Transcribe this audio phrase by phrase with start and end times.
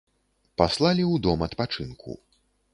[0.61, 2.19] Паслалі ў дом адпачынку.